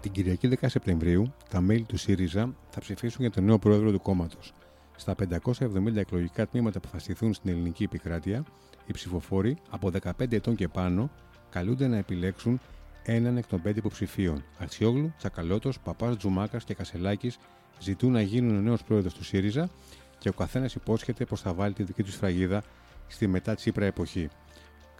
[0.00, 4.00] Την Κυριακή 10 Σεπτεμβρίου, τα μέλη του ΣΥΡΙΖΑ θα ψηφίσουν για τον νέο πρόεδρο του
[4.00, 4.52] κόμματος.
[4.96, 8.44] Στα 570 εκλογικά τμήματα που θα στηθούν στην ελληνική επικράτεια,
[8.86, 11.10] οι ψηφοφόροι από 15 ετών και πάνω
[11.50, 12.60] καλούνται να επιλέξουν
[13.02, 14.44] έναν εκ των πέντε υποψηφίων.
[14.58, 17.38] Αξιόγλου, Τσακαλώτος, Παπάς Τζουμάκας και Κασελάκης
[17.80, 19.70] ζητούν να γίνουν ο νέος πρόεδρος του ΣΥΡΙΖΑ
[20.18, 22.62] και ο καθένας υπόσχεται πως θα βάλει τη δική του σφραγίδα
[23.06, 24.28] στη μετά Τσίπρα εποχή.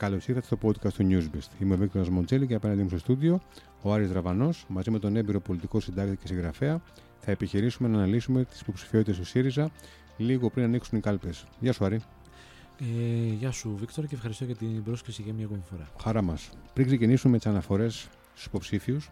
[0.00, 1.60] Καλώς ήρθατε στο podcast του Newsbest.
[1.62, 3.40] Είμαι ο Βίκτορας Μοντσέλη και απέναντί μου στο στούντιο
[3.82, 6.82] ο Άρης Ραβανός, μαζί με τον έμπειρο πολιτικό συντάκτη και συγγραφέα,
[7.18, 9.70] θα επιχειρήσουμε να αναλύσουμε τις υποψηφιότητες του ΣΥΡΙΖΑ
[10.16, 11.46] λίγο πριν ανοίξουν οι κάλπες.
[11.60, 12.00] Γεια σου, Άρη.
[12.78, 15.88] Ε, γεια σου, Βίκτορα, και ευχαριστώ για την πρόσκληση για μια ακόμη φορά.
[16.00, 16.50] Χαρά μας.
[16.72, 19.10] Πριν ξεκινήσουμε τις αναφορές στους υποψήφιους,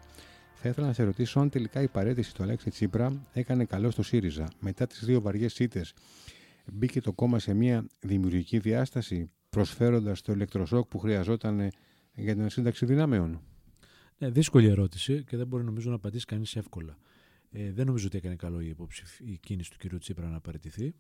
[0.55, 4.03] θα ήθελα να σε ρωτήσω αν τελικά η παρέτηση του Αλέξη Τσίπρα έκανε καλό στο
[4.03, 4.49] ΣΥΡΙΖΑ.
[4.61, 5.85] Μετά τις δύο βαριές ήττε,
[6.73, 11.71] μπήκε το κόμμα σε μια δημιουργική διάσταση, προσφέροντας το ηλεκτροσόκ που χρειαζόταν
[12.15, 13.41] για την σύνταξη δυνάμεων;
[14.19, 16.99] Ναι, δύσκολη ερώτηση και δεν μπορεί νομίζω να απαντήσει κανείς εύκολα.
[17.51, 18.77] Ε, δεν νομίζω ότι έκανε καλό η,
[19.19, 19.99] η κίνηση του κ.
[19.99, 20.95] Τσίπρα να παραιτηθεί.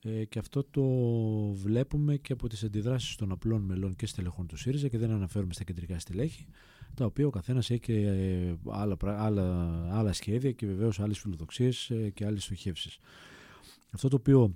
[0.00, 0.82] Ε, και αυτό το
[1.52, 5.52] βλέπουμε και από τις αντιδράσεις των απλών μελών και στελεχών του ΣΥΡΙΖΑ και δεν αναφέρουμε
[5.52, 6.46] στα κεντρικά στελέχη,
[6.94, 11.90] τα οποία ο καθένας έχει και ε, άλλα, άλλα, άλλα σχέδια και βεβαίως άλλες φιλοδοξίες
[11.90, 12.98] ε, και άλλες στοχεύσεις.
[13.90, 14.54] Αυτό το οποίο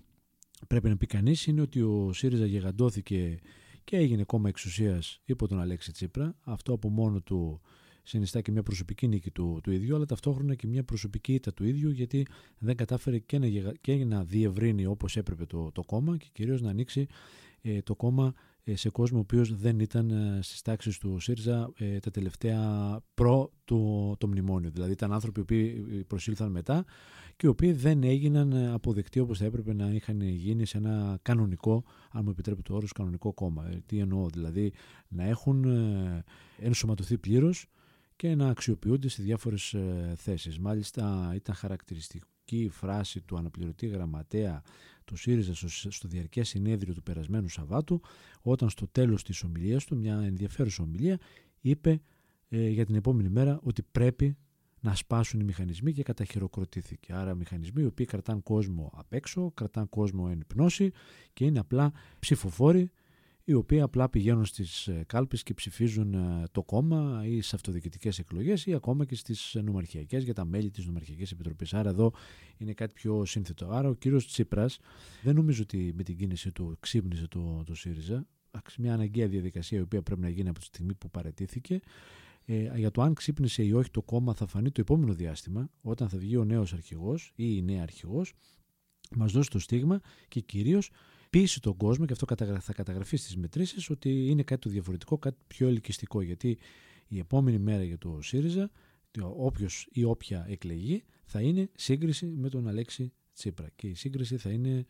[0.67, 3.39] πρέπει να πει κανείς είναι ότι ο ΣΥΡΙΖΑ γεγαντώθηκε
[3.85, 6.37] και έγινε κόμμα εξουσίας υπό τον Αλέξη Τσίπρα.
[6.45, 7.61] Αυτό από μόνο του
[8.03, 11.65] συνιστά και μια προσωπική νίκη του, του ίδιου, αλλά ταυτόχρονα και μια προσωπική ήττα του
[11.65, 12.27] ίδιου, γιατί
[12.59, 13.47] δεν κατάφερε και να,
[13.81, 17.07] και να διευρύνει όπως έπρεπε το, το κόμμα και κυρίως να ανοίξει
[17.63, 18.35] ε, το κόμμα
[18.69, 22.61] ε, σε κόσμο ο οποίος δεν ήταν ε, στις τάξεις του ΣΥΡΙΖΑ ε, τα τελευταία
[23.15, 24.71] προ το, το μνημόνιο.
[24.71, 25.55] Δηλαδή ήταν άνθρωποι που
[26.07, 26.85] προσήλθαν μετά
[27.39, 31.85] και οι οποίοι δεν έγιναν αποδεκτοί όπως θα έπρεπε να είχαν γίνει σε ένα κανονικό,
[32.11, 33.69] αν μου επιτρέπετε το όρο, κανονικό κόμμα.
[33.87, 34.73] Τι εννοώ, δηλαδή
[35.09, 35.65] να έχουν
[36.59, 37.67] ενσωματωθεί πλήρως
[38.17, 39.75] και να αξιοποιούνται σε διάφορες
[40.15, 40.59] θέσεις.
[40.59, 42.27] Μάλιστα ήταν χαρακτηριστική
[42.57, 44.63] η φράση του αναπληρωτή γραμματέα
[45.05, 45.55] του ΣΥΡΙΖΑ
[45.91, 48.01] στο διαρκές συνέδριο του περασμένου Σαββάτου
[48.43, 51.19] όταν στο τέλος της ομιλίας του, μια ενδιαφέρουσα ομιλία,
[51.61, 52.01] είπε
[52.49, 54.37] ε, για την επόμενη μέρα ότι πρέπει
[54.81, 57.13] να σπάσουν οι μηχανισμοί και καταχειροκροτήθηκε.
[57.13, 60.91] Άρα μηχανισμοί οι οποίοι κρατάνε κόσμο απ' έξω, κρατάνε κόσμο εν πνώση
[61.33, 62.91] και είναι απλά ψηφοφόροι
[63.49, 68.19] οι οποίοι απλά πηγαίνουν στις ε, κάλπες και ψηφίζουν ε, το κόμμα ή σε αυτοδιοικητικές
[68.19, 71.75] εκλογές ή ακόμα και στις νομαρχιακές για τα μέλη της Νομαρχιακής Επιτροπής.
[71.75, 72.13] Άρα εδώ
[72.59, 73.71] είναι κάτι πιο σύνθετο.
[73.71, 74.79] Άρα ο κύριος Τσίπρας
[75.23, 78.27] δεν νομίζω ότι με την κίνηση του ξύπνησε το, το ΣΥΡΙΖΑ.
[78.79, 81.81] Μια αναγκαία διαδικασία η οποία πρέπει να γίνει από τη στιγμή που παρετήθηκε.
[82.51, 86.09] Ε, για το αν ξύπνησε ή όχι το κόμμα θα φανεί το επόμενο διάστημα όταν
[86.09, 88.35] θα βγει ο νέος αρχηγός ή η νέα αρχηγός
[89.17, 90.91] μας δώσει το στίγμα και κυρίως
[91.31, 92.27] πείσει τον κόσμο, και αυτό
[92.61, 96.21] θα καταγραφεί στις μετρήσεις, ότι είναι κάτι το διαφορετικό, κάτι πιο ελκυστικό.
[96.21, 96.59] Γιατί
[97.09, 98.71] η επόμενη μέρα για το ΣΥΡΙΖΑ,
[99.21, 103.69] όποιος ή όποια εκλεγεί, θα είναι σύγκριση με τον Αλέξη Τσίπρα.
[103.77, 104.85] Και η σύγκριση θα είναι ε,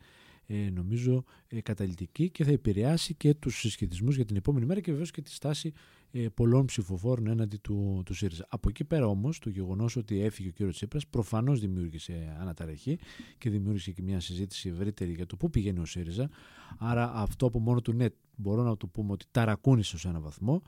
[0.54, 5.10] νομίζω ε, καταλητική και θα επηρεάσει και τους συσχετισμούς για την επόμενη μέρα και βεβαίως
[5.10, 5.72] και τη στάση
[6.10, 8.46] ε, πολλών ψηφοφόρων έναντι του, του ΣΥΡΙΖΑ.
[8.48, 12.98] Από εκεί πέρα όμως το γεγονός ότι έφυγε ο κύριος Τσίπρας προφανώς δημιούργησε αναταραχή
[13.38, 16.30] και δημιούργησε και μια συζήτηση ευρύτερη για το πού πηγαίνει ο ΣΥΡΙΖΑ.
[16.78, 20.62] Άρα αυτό από μόνο του ναι μπορώ να το πούμε ότι ταρακούνησε σε έναν βαθμό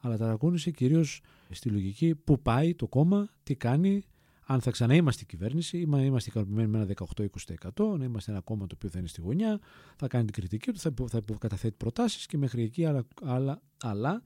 [0.00, 1.20] αλλά ταρακούνησε κυρίως
[1.50, 4.02] στη λογική πού πάει το κόμμα, τι κάνει,
[4.46, 6.94] αν θα ξαναείμαστε κυβέρνηση, είμαστε ικανοποιημένοι με ένα
[7.76, 9.60] 18-20%, να είμαστε ένα κόμμα το οποίο θα είναι στη γωνιά,
[9.96, 14.22] θα κάνει την κριτική του, θα, θα καταθέτει προτάσεις και μέχρι εκεί, αλλά, αλλά, αλλά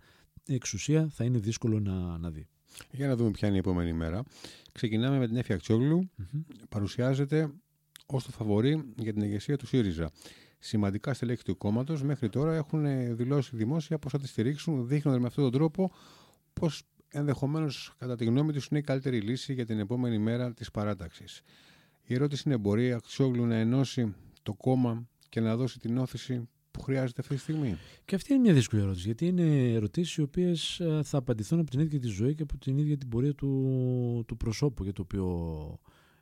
[0.46, 2.46] η εξουσία θα είναι δύσκολο να, να δει.
[2.90, 4.22] Για να δούμε ποια είναι η επόμενη μέρα.
[4.72, 6.10] Ξεκινάμε με την Έφη Αξιόγλου.
[6.68, 7.50] Παρουσιάζεται
[8.06, 10.10] ως το φαβορή για την ηγεσία του ΣΥΡΙΖΑ.
[10.58, 15.26] Σημαντικά στελέχη του κόμματος μέχρι τώρα έχουν δηλώσει δημόσια πως θα τη στηρίξουν, δείχνοντας με
[15.26, 15.92] αυτόν τον τρόπο
[16.52, 20.70] πως ενδεχομένως, κατά τη γνώμη τους, είναι η καλύτερη λύση για την επόμενη μέρα της
[20.70, 21.42] παράταξης.
[22.02, 26.48] Η ερώτηση είναι: Μπορεί η Αξιόγλου να ενώσει το κόμμα και να δώσει την όθηση
[26.70, 30.22] που χρειάζεται αυτή τη στιγμή; Και αυτή είναι μια δύσκολη ερώτηση, γιατί είναι ερωτήσεις οι
[30.22, 33.34] οποίες ε, θα απαντηθούν από την ίδια τη ζωή και από την ίδια την πορεία
[33.34, 35.78] του, του προσώπου για το οποίο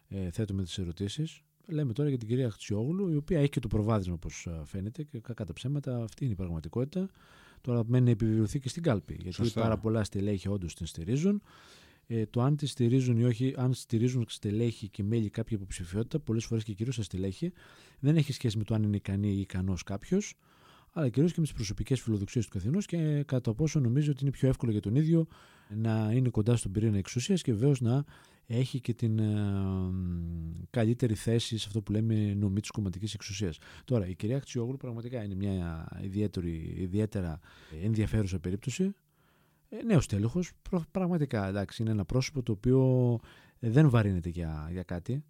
[0.09, 1.41] ε, θέτουμε τις ερωτήσεις.
[1.69, 5.03] Λέμε τώρα για την κυρία Αξιόγλου, η οποία έχει και το προβάδισμα, όπως ε, φαίνεται,
[5.03, 7.09] και κατά ψέματα αυτή είναι η πραγματικότητα.
[7.67, 9.15] Τώρα μένει να επιβεβαιωθεί και στην κάλπη.
[9.15, 9.61] Γιατί Σωστά.
[9.61, 11.43] πάρα πολλά στελέχη όντως την στηρίζουν.
[12.07, 16.45] Ε, το αν τη στηρίζουν ή όχι, αν στηρίζουν στελέχη και μέλη κάποια υποψηφιότητα, πολλές
[16.45, 17.53] φορές και κυρίως στα στελέχη,
[17.99, 20.35] δεν έχει σχέση με το αν είναι ικανή ή ικανός κάποιος,
[20.99, 24.31] αλλά κυρίως και με τις προσωπικές φιλοδοξίες του καθενός και κατά πόσο νομίζει ότι είναι
[24.31, 25.27] πιο εύκολο για τον ίδιο
[25.69, 28.05] να είναι κοντά στον πυρήνα εξουσίας και βεβαίως να
[28.47, 29.35] έχει και την ε,
[30.71, 33.59] καλύτερη θέση σε αυτό που λέμε νομή της κομματικής εξουσίας.
[33.85, 37.39] Τώρα, η κυρία Χτσιόγλου πραγματικά είναι μια ιδιαίτερη, ιδιαίτερα
[37.83, 38.95] ενδιαφέρουσα περίπτωση.
[39.69, 40.53] Ε, Νέος τέλεχος,
[40.91, 43.19] πραγματικά εντάξει, είναι ένα πρόσωπο το οποίο
[43.59, 45.25] ε, δεν βαρύνεται για, για κάτι.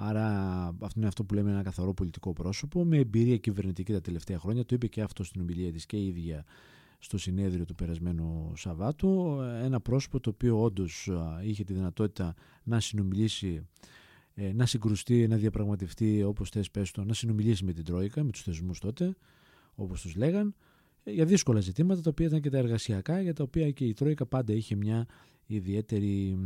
[0.00, 0.26] Άρα
[0.66, 4.64] αυτό είναι αυτό που λέμε ένα καθαρό πολιτικό πρόσωπο με εμπειρία κυβερνητική τα τελευταία χρόνια.
[4.64, 6.44] Το είπε και αυτό στην ομιλία της και η ίδια
[6.98, 9.40] στο συνέδριο του περασμένου Σαββάτου.
[9.62, 11.10] Ένα πρόσωπο το οποίο όντως
[11.42, 13.66] είχε τη δυνατότητα να συνομιλήσει,
[14.34, 18.30] ε, να συγκρουστεί, να διαπραγματευτεί όπως θες πες το, να συνομιλήσει με την Τρόικα, με
[18.30, 19.14] τους θεσμούς τότε,
[19.74, 20.54] όπως τους λέγαν,
[21.04, 23.92] ε, για δύσκολα ζητήματα τα οποία ήταν και τα εργασιακά, για τα οποία και η
[23.92, 25.06] Τρόικα πάντα είχε μια
[25.46, 26.38] ιδιαίτερη,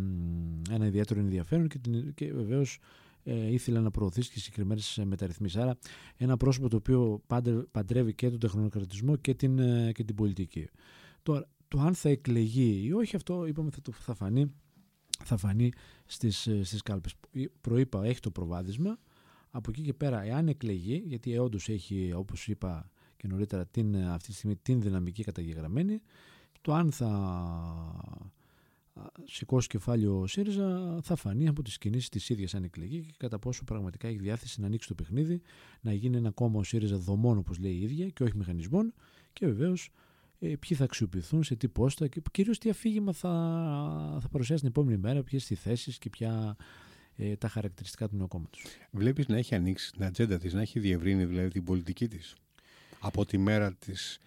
[0.70, 1.78] ένα ιδιαίτερο ενδιαφέρον και,
[2.14, 2.78] και βεβαίως
[3.24, 5.60] ε, ήθελε να προωθήσει και συγκεκριμένες μεταρρυθμίσεις.
[5.60, 5.76] Άρα,
[6.16, 7.22] ένα πρόσωπο το οποίο
[7.70, 10.68] παντρεύει και τον τεχνοκρατισμό και την, ε, και την πολιτική.
[11.22, 14.52] Τώρα, το αν θα εκλεγεί ή όχι, αυτό είπαμε θα, το, θα φανεί,
[15.24, 15.72] θα φανεί
[16.06, 17.14] στις, ε, στις κάλπες.
[17.60, 18.98] Προείπα, έχει το προβάδισμα.
[19.50, 24.28] Από εκεί και πέρα, εάν εκλεγεί, γιατί όντως έχει, όπως είπα και νωρίτερα, την, αυτή
[24.28, 26.00] τη στιγμή την δυναμική καταγεγραμμένη,
[26.60, 27.10] το αν θα
[29.24, 33.38] σηκώσει κεφάλαιο ο ΣΥΡΙΖΑ θα φανεί από τις κινήσεις της ίδιας αν εκλεγεί και κατά
[33.38, 35.42] πόσο πραγματικά έχει διάθεση να ανοίξει το παιχνίδι,
[35.80, 38.94] να γίνει ένα κόμμα ο ΣΥΡΙΖΑ δομών όπως λέει η ίδια και όχι μηχανισμών
[39.32, 39.90] και βεβαίως
[40.38, 43.30] ε, ποιοι θα αξιοποιηθούν, σε τι πόστα και κυρίως τι αφήγημα θα,
[44.20, 46.56] θα παρουσιάσει την επόμενη μέρα, ποιες τι θέσεις και ποια
[47.16, 48.64] ε, τα χαρακτηριστικά του νέου κόμματος.
[48.90, 52.34] Βλέπεις να έχει ανοίξει την ατζέντα της, να έχει διευρύνει δηλαδή την πολιτική της
[53.02, 54.20] από τη μέρα της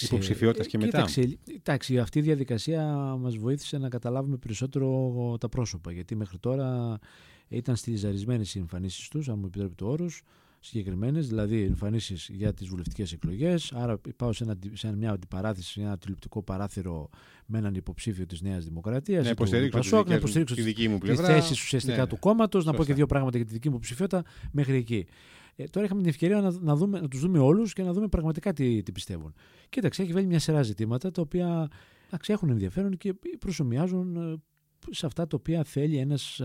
[0.00, 1.02] υποψηφιότητας και μετά.
[1.02, 5.92] Κοίταξε, εντάξει, αυτή η διαδικασία μας βοήθησε να καταλάβουμε περισσότερο τα πρόσωπα.
[5.92, 6.98] Γιατί μέχρι τώρα
[7.48, 10.22] ήταν στυλιζαρισμένες οι εμφανίσεις τους, αν μου επιτρέπει το όρος,
[10.60, 13.72] συγκεκριμένες, δηλαδή εμφανίσεις για τις βουλευτικές εκλογές.
[13.72, 17.10] Άρα πάω σε, ένα, σε μια αντιπαράθεση, σε ένα τηλεοπτικό παράθυρο
[17.46, 19.24] με έναν υποψήφιο της Νέας Δημοκρατίας.
[19.24, 21.26] Να υποστηρίξω, να υποστηρίξω τη δική μου πλευρά.
[21.26, 22.06] Τη θέση ουσιαστικά ναι.
[22.06, 25.06] του κόμματος, να πω και δύο πράγματα για τη δική μου ψηφιότητα μέχρι εκεί.
[25.56, 28.08] Ε, τώρα είχαμε την ευκαιρία να, να, δούμε, να τους δούμε όλους και να δούμε
[28.08, 29.34] πραγματικά τι, τι πιστεύουν.
[29.68, 31.68] Κοίταξε, έχει βάλει μια σειρά ζητήματα τα οποία
[32.06, 34.36] εντάξει, έχουν ενδιαφέρον και προσωμιάζουν ε,
[34.90, 36.40] σε αυτά τα οποία θέλει ένας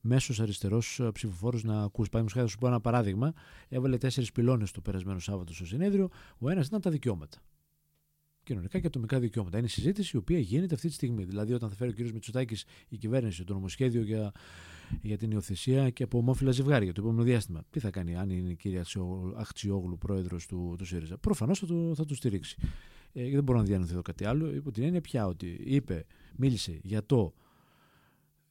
[0.00, 2.10] μέσος αριστερός ψηφοφόρος να ακούσει.
[2.10, 3.32] Παραδείγματος χάρη, θα σου πω ένα παράδειγμα.
[3.68, 6.08] Έβαλε τέσσερις πυλώνες το περασμένο Σάββατο στο συνέδριο.
[6.38, 7.38] Ο ένας ήταν τα δικαιώματα.
[8.42, 9.58] Κοινωνικά και ατομικά δικαιώματα.
[9.58, 11.24] Είναι η συζήτηση η οποία γίνεται αυτή τη στιγμή.
[11.24, 12.12] Δηλαδή, όταν θα φέρει ο κ.
[12.12, 14.32] Μητσοτάκης η κυβέρνηση το νομοσχέδιο για
[15.02, 17.62] για την υιοθεσία και από ομόφυλα ζευγάρια το επόμενο διάστημα.
[17.70, 18.84] Τι θα κάνει αν είναι η κυρία
[19.36, 21.18] Αχτσιόγλου πρόεδρος του, του ΣΥΡΙΖΑ.
[21.18, 22.56] Προφανώς θα, το, θα το στηρίξει.
[23.12, 24.54] Ε, δεν μπορώ να διανοηθώ κάτι άλλο.
[24.54, 26.06] Υπό την έννοια πια ότι είπε,
[26.36, 27.34] μίλησε για το,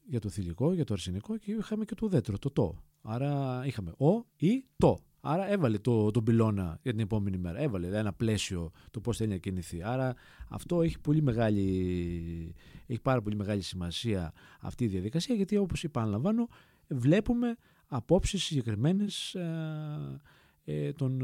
[0.06, 2.84] για το θηλυκό, για το αρσενικό και είχαμε και το ουδέτερο, το το.
[3.02, 5.00] Άρα είχαμε ο ή το.
[5.30, 7.60] Άρα έβαλε το, τον πυλώνα για την επόμενη μέρα.
[7.60, 9.84] Έβαλε ένα πλαίσιο το πώς θέλει να κινηθεί.
[9.84, 10.16] Άρα
[10.50, 12.56] αυτό έχει, πολύ μεγάλη,
[12.88, 16.48] έχει πάρα πολύ μεγάλη σημασία αυτή η διαδικασία γιατί όπως είπα, αναλαμβάνω,
[16.88, 17.58] βλέπουμε
[17.88, 20.22] απόψεις συγκεκριμένες ε,
[20.66, 21.22] ε, των,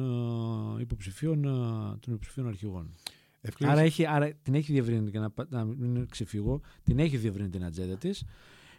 [0.78, 1.50] ε, υποψηφίων, ε,
[2.00, 2.90] των υποψηφίων αρχηγών.
[3.60, 7.64] Άρα, έχει, άρα την έχει διευρύνει, για να, να μην ξεφύγω, την έχει διευρύνει την
[7.64, 8.26] ατζέντα της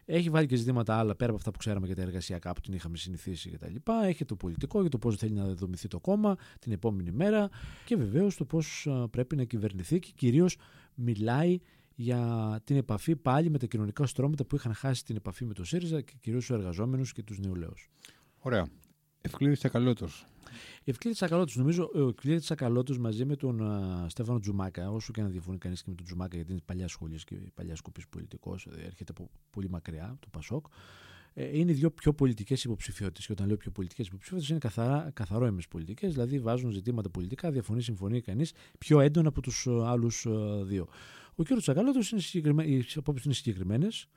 [0.05, 2.73] έχει βάλει και ζητήματα άλλα πέρα από αυτά που ξέραμε για τα εργασιακά που την
[2.73, 3.75] είχαμε συνηθίσει κτλ.
[4.05, 7.49] Έχει το πολιτικό για το πώς θέλει να δομηθεί το κόμμα την επόμενη μέρα
[7.85, 10.57] και βεβαίως το πώς πρέπει να κυβερνηθεί και κυρίως
[10.95, 11.59] μιλάει
[11.95, 15.65] για την επαφή πάλι με τα κοινωνικά στρώματα που είχαν χάσει την επαφή με το
[15.65, 17.91] ΣΥΡΙΖΑ και κυρίως τους εργαζόμενους και τους νεολαίους.
[18.39, 18.67] Ωραία.
[19.27, 20.27] Ευκλήδης Τσακαλώτος.
[20.85, 21.57] Ευκλήδης Τσακαλώτος.
[21.57, 25.83] Νομίζω ο Ευκλήδης Τσακαλώτος μαζί με τον uh, Στέφανο Τζουμάκα, όσο και να διαφωνεί κανείς
[25.83, 29.31] και με τον Τζουμάκα, γιατί είναι παλιά σχολής και παλιά σκοπή πολιτικός, δηλαδή έρχεται από
[29.51, 30.67] πολύ μακριά, το Πασόκ.
[31.35, 33.27] Ε, είναι οι δύο πιο πολιτικές υποψηφιότητες.
[33.27, 37.83] Και όταν λέω πιο πολιτικές υποψηφιότητες, είναι καθαρά, καθαρό πολιτικές, δηλαδή βάζουν ζητήματα πολιτικά, διαφωνεί,
[37.83, 40.31] συμφωνεί κανείς πιο έντονα από τους ε, άλλους ε,
[40.65, 40.89] δύο.
[41.35, 41.47] Ο κ.
[41.57, 42.43] Τσακαλώτος, οι
[42.95, 44.09] απόψεις είναι συγκεκριμένες.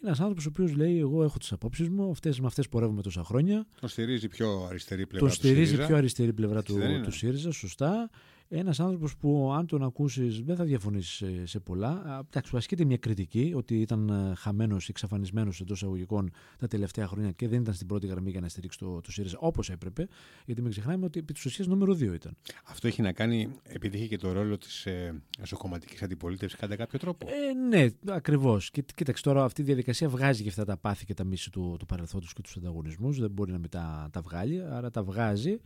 [0.00, 3.02] Είναι ένας άνθρωπος ο οποίος λέει: Εγώ έχω τις απόψεις μου, αυτές, με αυτές πορεύουμε
[3.02, 3.66] τόσα χρόνια.
[3.80, 8.10] Το στηρίζει πιο αριστερή πλευρά το του στηρίζει πιο αριστερή πλευρά του, του ΣΥΡΙΖΑ, σωστά.
[8.50, 12.20] Ένας άνθρωπος που, αν τον ακούσεις, δεν θα διαφωνήσεις σε, σε πολλά.
[12.28, 17.48] Εντάξει, ασκείται μια κριτική ότι ήταν ε, χαμένος, εξαφανισμένος εντός εισαγωγικών τα τελευταία χρόνια και
[17.48, 20.08] δεν ήταν στην πρώτη γραμμή για να στηρίξει το, το ΣΥΡΙΖΑ όπως έπρεπε.
[20.44, 22.36] Γιατί μην ξεχνάμε ότι επί της ουσίας νούμερο 2 ήταν.
[22.64, 26.98] Αυτό έχει να κάνει, επειδή είχε και το ρόλο της ε, εσωκομματικής αντιπολίτευσης κατά κάποιο
[26.98, 27.26] τρόπο.
[27.28, 28.70] Ε, ναι, ακριβώς.
[28.70, 31.86] Κοίταξε τώρα, αυτή η διαδικασία βγάζει και αυτά τα πάθη και τα μίση του, του
[31.86, 33.18] παρελθόντος και τους ανταγωνισμούς.
[33.18, 35.60] Δεν μπορεί να μετά τα βγάλει, άρα τα βγάζει.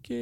[0.00, 0.14] Και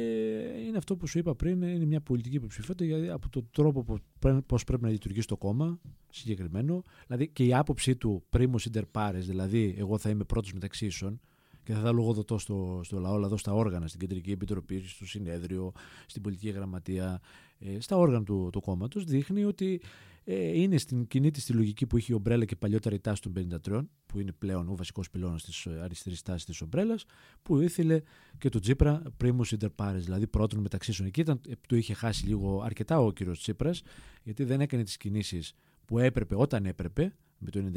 [0.67, 4.01] είναι αυτό που σου είπα πριν, είναι μια πολιτική υποψηφιότητα γιατί από τον τρόπο
[4.45, 5.79] πώς πρέπει να λειτουργήσει το κόμμα
[6.09, 10.85] συγκεκριμένο, δηλαδή και η άποψή του πρίμο inter pares, δηλαδή εγώ θα είμαι πρώτος μεταξύ
[10.85, 11.19] ίσων,
[11.65, 15.71] και θα τα λογοδοτώ στο, στο λαό, εδώ στα όργανα, στην Κεντρική Επιτροπή, στο Συνέδριο,
[16.05, 17.21] στην Πολιτική Γραμματεία,
[17.59, 19.81] ε, στα όργανα του, του κόμματος, δείχνει ότι
[20.27, 23.21] ε, είναι στην κοινή της τη λογική που είχε η ομπρέλα και παλιότερα η τάση
[23.21, 23.33] των
[23.65, 27.05] 53, που είναι πλέον ο βασικός πυλώνας της αριστερής τάσης της ομπρέλας,
[27.41, 28.01] που ήθελε
[28.37, 31.03] και το Τσίπρα πρίμου inter pares, δηλαδή πρώτον μεταξύ σου.
[31.03, 33.81] Εκεί ήταν, του είχε χάσει λίγο αρκετά ο κύριος Τσίπρας,
[34.23, 35.53] γιατί δεν έκανε τις κινήσεις
[35.85, 37.71] που έπρεπε όταν έπρεπε, με το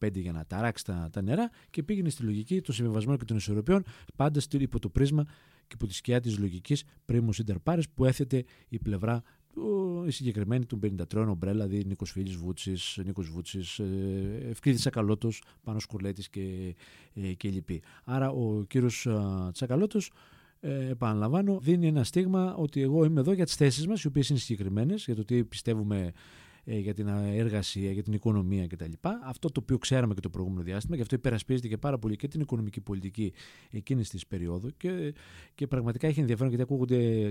[0.00, 3.36] 99,5 για να ταράξει τα, τα νερά και πήγαινε στη λογική των συμβιβασμών και των
[3.36, 3.84] ισορροπιών,
[4.16, 5.24] πάντα υπό το πρίσμα
[5.66, 9.22] και υπό τη σκιά της λογικής πρίμου inter pares που έθετε η πλευρά
[10.06, 13.84] η συγκεκριμένη του 53 ομπρέλα, δηλαδή Νίκος Φίλης Βούτσης, Νίκος Βούτσης, ε,
[14.48, 16.74] Ευκλήδη Τσακαλώτος, Πάνω Σκουρλέτης και,
[17.14, 17.82] ε, και λοιποί.
[18.04, 19.06] Άρα ο κύριος
[19.52, 20.10] Τσακαλώτος,
[20.66, 24.28] ε, επαναλαμβάνω, δίνει ένα στίγμα ότι εγώ είμαι εδώ για τις θέσεις μας, οι οποίες
[24.28, 26.12] είναι συγκεκριμένες, για το τι πιστεύουμε ε,
[26.64, 28.92] για την εργασία, για την οικονομία κτλ.
[29.24, 32.28] Αυτό το οποίο ξέραμε και το προηγούμενο διάστημα, και αυτό υπερασπίζεται και πάρα πολύ και
[32.28, 33.32] την οικονομική πολιτική
[33.70, 34.70] εκείνης της περίοδου.
[34.76, 35.14] Και,
[35.54, 37.26] και πραγματικά έχει ενδιαφέρον γιατί ακούγονται,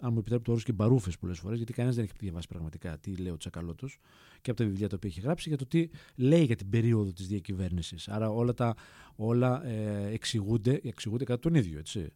[0.00, 2.98] αν μου επιτρέπετε το όρο, και μπαρούφε πολλές φορές, γιατί κανένας δεν έχει διαβάσει πραγματικά
[2.98, 3.98] τι λέει ο Τσακαλώτος
[4.40, 7.12] και από τα βιβλία τα οποία έχει γράψει για το τι λέει για την περίοδο
[7.12, 8.08] της διακυβέρνησης.
[8.08, 8.74] Άρα όλα, τα,
[9.16, 11.78] όλα ε, εξηγούνται, εξηγούνται κατά τον ίδιο.
[11.78, 12.12] Έτσι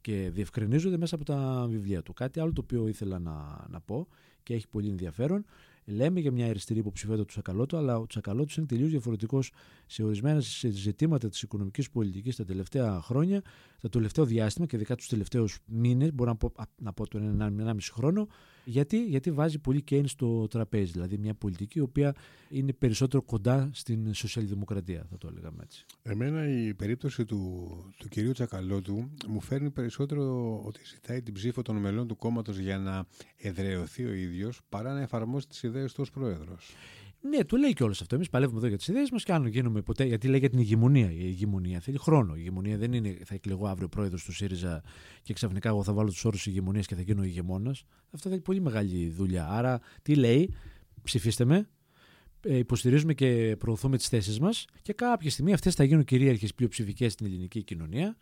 [0.00, 2.12] και διευκρινίζονται μέσα από τα βιβλία του.
[2.12, 4.08] Κάτι άλλο το οποίο ήθελα να, να πω
[4.42, 5.44] και έχει πολύ ενδιαφέρον
[5.90, 9.52] Λέμε για μια αριστερή υποψηφιότητα του Τσακαλώτου, αλλά ο Τσακαλώτου είναι τελείως διαφορετικός
[9.86, 10.40] σε ορισμένα
[10.70, 13.42] ζητήματα της οικονομικής πολιτικής τα τελευταία χρόνια,
[13.80, 17.76] το τελευταίο διάστημα και ειδικά τους τελευταίους μήνες, μπορώ να πω, να πω το 1,5
[17.92, 18.28] χρόνο,
[18.64, 20.92] γιατί, γιατί βάζει πολύ Κέιν στο τραπέζι.
[20.92, 22.14] Δηλαδή μια πολιτική η οποία
[22.48, 25.84] είναι περισσότερο κοντά στην σοσιαλδημοκρατία, θα το έλεγαμε έτσι.
[26.02, 27.68] Εμένα η περίπτωση του,
[27.98, 32.78] του κυρίου Τσακαλώτου μου φέρνει περισσότερο ότι ζητάει την ψήφο των μελών του κόμματος για
[32.78, 33.06] να
[33.36, 36.74] εδραιωθεί ο ίδιος παρά να εφαρμόσει τις ιδέες του ως πρόεδρος.
[37.20, 38.14] Ναι, το λέει και όλο αυτό.
[38.14, 40.04] Εμείς παλεύουμε εδώ για τις ιδέες μας και αν γίνουμε ποτέ.
[40.04, 41.10] Γιατί λέει για την ηγεμονία.
[41.10, 42.34] Η ηγεμονία θέλει χρόνο.
[42.34, 44.82] Η ηγεμονία δεν είναι θα εκλεγώ αύριο πρόεδρος του ΣΥΡΙΖΑ
[45.22, 47.84] και ξαφνικά εγώ θα βάλω τους όρους ηγεμονίας και θα γίνω ηγεμόνας.
[48.10, 49.48] Αυτό θα έχει πολύ μεγάλη δουλειά.
[49.48, 50.54] Άρα τι λέει,
[51.02, 51.68] ψηφίστε με,
[52.40, 57.12] ε, υποστηρίζουμε και προωθούμε τις θέσεις μας και κάποια στιγμή αυτές θα γίνουν κυρίαρχες πλειοψηφικές
[57.12, 58.16] στην ελληνική κοινωνία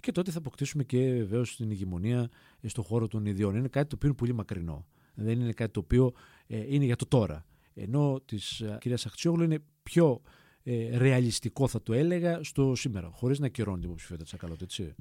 [0.00, 2.30] και τότε θα αποκτήσουμε και βεβαίως την ηγεμονία
[2.66, 3.56] στον χώρο των ιδιών.
[3.56, 4.86] Είναι κάτι το οποίο είναι πολύ μακρινό.
[5.14, 6.12] Δεν είναι κάτι το οποίο
[6.46, 7.46] ε, είναι για το τώρα.
[7.80, 10.22] Ενώ της ε, κυρίας Αχτσιόγλου είναι πιο
[10.62, 14.94] ε, ρεαλιστικό, θα το έλεγα, στο σήμερα, χωρίς να κυρώνει την υποψηφιότητα της Ακαλώτη, έτσι.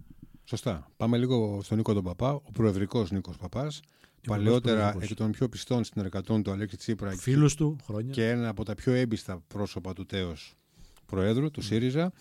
[0.44, 0.92] Σωστά.
[0.98, 3.80] Πάμε λίγο στον Νίκο τον Παπά, ο προεδρικός Νίκος Παπάς.
[4.28, 8.12] Παλαιότερα εκ των πιο πιστών συνεργατών του Αλέξη Τσίπρα Φίλος του, χρόνια.
[8.12, 10.56] και ένα από τα πιο έμπιστα πρόσωπα του τέος
[11.06, 12.12] Προέδρου, του ΣΥΡΙΖΑ.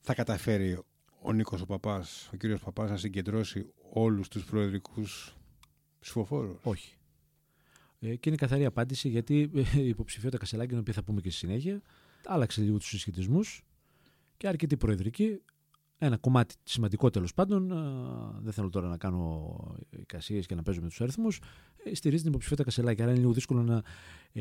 [0.00, 0.78] Θα καταφέρει
[1.22, 5.36] ο Νίκος ο Παπάς, ο κύριος Παπάς να συγκεντρώσει όλους τους προεδρικούς
[6.00, 6.94] ψηφοφόρους; Όχι.
[8.04, 11.30] Ε, και είναι καθαρή απάντηση γιατί ε, η υποψηφιότητα Κασελάκη, την οποία θα πούμε και
[11.30, 11.82] στη συνέχεια,
[12.26, 13.64] άλλαξε λίγο τους συσχετισμούς
[14.36, 15.40] και αρκετή προεδρική.
[15.98, 17.68] Ένα κομμάτι σημαντικό τέλος πάντων,
[18.42, 19.56] δεν θέλω τώρα να κάνω
[19.90, 21.40] εικασίες και να παίζω με τους αριθμούς,
[21.84, 23.02] ε, στηρίζει την υποψηφιότητα Κασελάκη.
[23.02, 23.82] Άρα είναι λίγο δύσκολο να,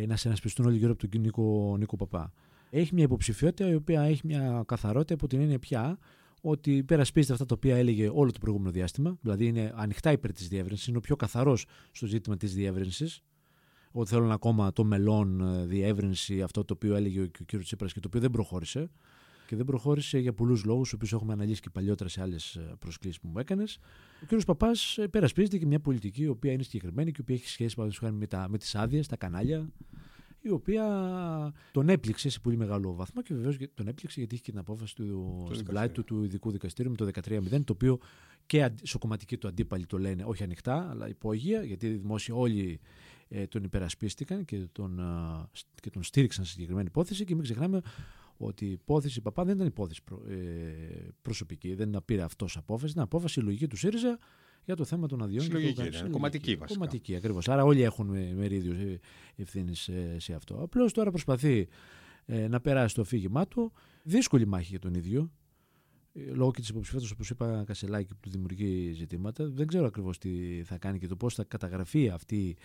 [0.08, 2.32] να συνασπιστούν όλοι γύρω από τον Νίκο, Νίκο Παπά.
[2.70, 5.98] Έχει μια υποψηφιότητα η οποία έχει μια καθαρότητα από την έννοια πια
[6.42, 9.18] ότι υπερασπίζεται αυτά τα οποία έλεγε όλο το προηγούμενο διάστημα.
[9.22, 13.24] Δηλαδή είναι ανοιχτά υπέρ της διεύρυνσης, είναι ο πιο καθαρός στο ζήτημα της διεύρυνσης
[13.92, 17.56] ότι θέλουν ακόμα το μελών ε, διεύρυνση, αυτό το οποίο έλεγε ο κ.
[17.64, 18.90] Τσίπρας και το οποίο δεν προχώρησε.
[19.48, 23.20] Και δεν προχώρησε για πολλούς λόγους, του οποίου έχουμε αναλύσει και παλιότερα σε άλλες προσκλήσεις
[23.20, 23.80] που μου έκανες.
[24.24, 24.46] Ο κ.
[24.46, 28.28] Παπάς υπερασπίζεται και μια πολιτική η οποία είναι συγκεκριμένη και η οποία έχει σχέση με,
[28.48, 29.70] με τις άδειες, τα κανάλια,
[30.42, 30.84] η οποία
[31.72, 34.96] τον έπληξε σε πολύ μεγάλο βαθμό και βεβαίως τον έπληξε γιατί είχε και την απόφαση
[34.96, 38.00] του στην πλάτη του, του ειδικού δικαστήριου με το 13-0, το οποίο
[38.46, 42.80] και στο κομματική του αντίπαλοι το λένε όχι ανοιχτά, αλλά υπόγεια, γιατί δημόσια όλοι
[43.34, 45.00] ε, τον υπερασπίστηκαν και τον,
[45.82, 47.82] και τον στήριξαν σε συγκεκριμένη υπόθεση και μην ξεχνάμε
[48.38, 50.36] ότι η υπόθεση Παπά δεν ήταν υπόθεση προ, ε,
[51.22, 54.20] προσωπική, δεν πήρε αυτός απόφαση, ήταν απόφαση συλλογική του ΣΥΡΙΖΑ
[54.66, 55.44] για το θέμα των αδειών.
[55.44, 56.80] Συλλογική, και το, κομματική βασικά.
[56.80, 57.50] Κομματική ακριβώς.
[57.50, 59.00] Άρα όλοι έχουν μερίδιος ε,
[59.36, 60.62] ευθύνης σε, σε αυτό.
[60.64, 61.68] Απλώς τώρα προσπαθεί
[62.26, 63.72] ε, να περάσει το αφήγημά του.
[64.04, 65.32] Δύσκολη μάχη για τον ίδιο.
[66.14, 69.50] Ε, λόγω και της υποψηφιότητας, όπως είπα, Κασελάκη που του δημιουργεί ζητήματα.
[69.50, 72.58] Δεν ξέρω ακριβώς τι θα κάνει και το πώς θα καταγραφεί αυτή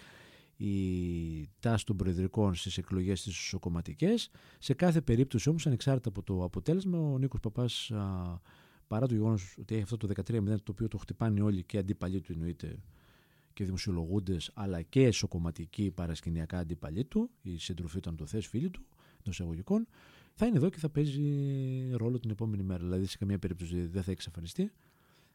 [0.57, 4.31] η τάση των προεδρικών στις εκλογές τις ισοκομματικές.
[4.59, 7.93] Σε κάθε περίπτωση όμως, ανεξάρτητα από το αποτέλεσμα, ο Νίκος Παπάς,
[8.87, 12.21] παρά το γεγονός ότι έχει αυτό το 13-0, το οποίο το χτυπάνε όλοι και αντίπαλοι
[12.21, 12.79] του εννοείται
[13.53, 18.87] και δημοσιολογούντες, αλλά και εσωκομματικοί παρασκηνιακά αντίπαλοι του, η συντροφή ήταν το θες φίλοι του,
[19.23, 19.87] των εισαγωγικών,
[20.35, 22.83] θα είναι εδώ και θα παίζει ρόλο την επόμενη μέρα.
[22.83, 24.73] Δηλαδή, σε καμία περίπτωση δεν θα εξαφανιστεί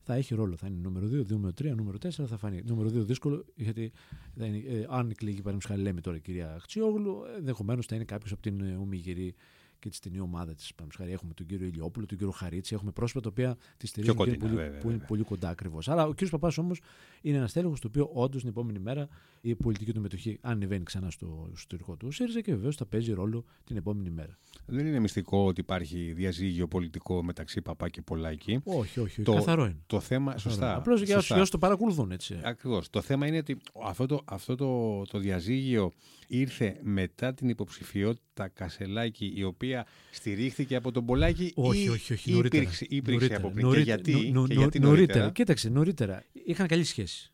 [0.03, 0.55] θα έχει ρόλο.
[0.55, 2.62] Θα είναι νούμερο 2, νούμερο 3, νούμερο 4 θα φανεί.
[2.65, 3.91] Νούμερο 2 δύσκολο, γιατί
[4.38, 8.31] θα ε, αν εκλεγεί παραδείγματο χάρη, λέμε τώρα η κυρία Χτσιόγλου, ενδεχομένως θα είναι κάποιος
[8.31, 9.36] από την ε, Ομιγυρή
[9.81, 10.71] και τη στενή ομάδα της.
[10.97, 14.43] Έχουμε τον κύριο Ηλιόπουλο, τον κύριο Χαρίτση, έχουμε πρόσωπα τα οποία τη στηρίζουν κοντινά, και
[14.45, 15.07] είναι πολύ, βέβαια, που είναι βέβαια.
[15.07, 15.89] πολύ κοντά ακριβώς.
[15.89, 16.79] Αλλά ο κύριος Παπάς όμως
[17.21, 19.07] είναι ένας τέλεχος το οποίο όντως την επόμενη μέρα
[19.41, 23.43] η πολιτική του μετοχή ανεβαίνει ξανά στο εσωτερικό του ΣΥΡΙΖΑ και βεβαίως θα παίζει ρόλο
[23.63, 24.38] την επόμενη μέρα.
[24.65, 28.59] Δεν είναι μυστικό ότι υπάρχει διαζύγιο πολιτικό μεταξύ Παπά και Πολάκη.
[28.63, 29.21] Όχι, όχι, όχι.
[29.21, 29.81] Το- καθαρό είναι.
[29.88, 30.38] Το θέμα.
[30.38, 30.75] Σωστά.
[30.75, 31.41] Απλώς για σωστά.
[31.41, 32.39] όσου το παρακολουθούν έτσι.
[32.43, 32.89] Ακριβώς.
[32.89, 35.91] Το θέμα είναι ότι αυτό το, αυτό το, το διαζύγιο
[36.31, 42.31] ήρθε μετά την υποψηφιότητα Κασελάκη η οποία στηρίχθηκε από τον Πολάκη Όχι, ή όχι, όχι.
[42.31, 42.61] Νωρίτερα.
[42.63, 43.38] υπήρξε, υπήρξε Νωρίτερα.
[43.39, 43.65] από πριν.
[43.65, 44.88] Νωρίτε- και γιατί, νο- νο- και νο- γιατί νωρίτερα.
[44.89, 46.23] νωρίτερα; Κοίταξε, νωρίτερα.
[46.45, 47.31] Είχαν καλή σχέση.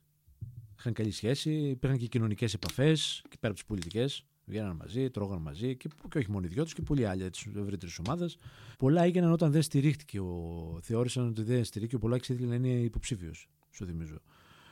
[0.79, 4.25] Είχαν καλή σχέση, υπήρχαν και κοινωνικές επαφές και πέρα από τις πολιτικές.
[4.49, 7.39] Βγαίναν μαζί, τρώγαν μαζί και, και όχι μόνο οι δυο τους και πολλοί άλλοι τη
[7.57, 8.29] ευρύτερη ομάδα.
[8.77, 10.19] Πολλά έγιναν όταν δεν στηρίχτηκε.
[10.19, 10.79] Ο...
[10.81, 11.95] Θεώρησαν ότι δεν στηρίχθηκε.
[11.95, 14.21] Ο Πολάκης ήθελε να είναι υποψήφιος, σου θυμίζω.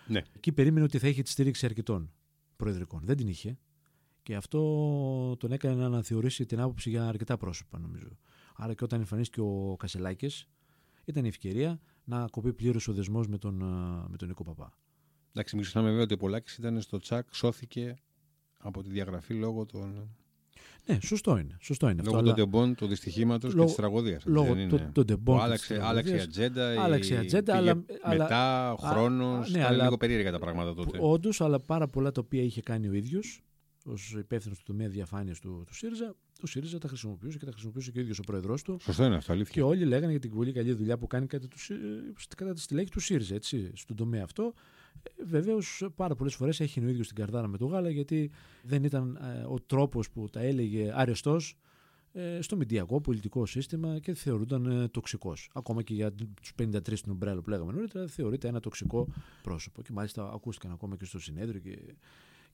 [0.08, 0.22] Ναι.
[0.36, 2.12] Εκεί περίμενε ότι θα είχε τη στήριξη αρκετών
[2.56, 3.02] προεδρικών.
[3.04, 3.58] Δεν την είχε.
[4.26, 4.62] Και αυτό
[5.40, 8.08] τον έκανε να αναθεωρήσει την άποψη για αρκετά πρόσωπα, νομίζω.
[8.56, 10.48] Άρα και όταν εμφανίστηκε ο Κασελάκης,
[11.06, 14.78] ήταν η ευκαιρία να κοπεί πλήρως ο δεσμός με τον, α, με τον Νίκο Παπά.
[15.32, 17.96] Εντάξει, μην ξεχνάμε βέβαια ότι ο Πολάκης ήταν στο τσακ, σώθηκε
[18.58, 20.10] από τη διαγραφή λόγω των,
[20.86, 21.58] Ναι, σωστό είναι.
[21.62, 22.12] Σωστό είναι αυτό.
[22.12, 24.26] λόγω αλλά των τεμπών, του δυστυχήματος και Λόγω- της τραγωδίας.
[24.26, 26.24] λόγω των- των τεμπών Που και άλλαξε, της άλλαξε η τραγωδίας.
[26.26, 26.84] ατζέντα.
[26.84, 29.48] Άλλαξε η η- ατζέντα, πήγε αλλά- αλλά- μετά, ο α- χρόνος.
[29.48, 30.98] α, ναι, ήταν αλλά- λίγο περίεργα τα πράγματα τότε.
[31.02, 33.44] Όντως, αλλά πάρα πολλά τα οποία είχε κάνει ο ίδιος
[33.86, 37.92] ως υπεύθυνος του τομέα διαφάνειας του, του ΣΥΡΙΖΑ, ο ΣΥΡΙΖΑ τα χρησιμοποιούσε και τα χρησιμοποιούσε
[37.92, 38.78] και ο ίδιος ο πρόεδρός του.
[38.82, 39.54] Σωστό είναι αυτό, αλήθεια.
[39.54, 42.60] Και όλοι λέγανε για την πολύ καλή δουλειά που κάνει κατά, του, Σι- κατά τη
[42.60, 44.54] στελέχη του ΣΥΡΙΖΑ, έτσι, στον τομέα αυτό.
[45.26, 48.32] Βεβαίως, πάρα πολλές φορές έχει ο ίδιος την καρδάρα με το γάλα, γιατί
[48.64, 51.58] δεν ήταν ε, ο τρόπος που τα έλεγε αρεστός
[52.12, 55.50] ε, στο μηντιακό πολιτικό σύστημα και θεωρούνταν ε, τοξικός.
[55.54, 59.08] Ακόμα και για τους 53 στην Ομπρέλα που λέγαμε νωρίτερα, θεωρείται ένα τοξικό
[59.42, 59.82] πρόσωπο.
[59.82, 61.96] Και μάλιστα ακούστηκαν ακόμα και στο συνέδριο και,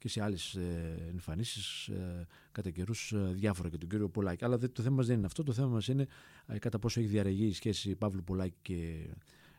[0.01, 4.43] και σε άλλες ε, εμφανίσεις ε, κατά καιρούς ε, διάφορα για τον κύριο Πολάκη.
[4.46, 5.43] Αλλά δεν- το θέμα μας δεν είναι αυτό.
[5.43, 6.08] Το θέμα μας είναι
[6.46, 9.08] ε, κατά πόσο έχει διαρρεγεί η σχέση Παύλου Πολάκη και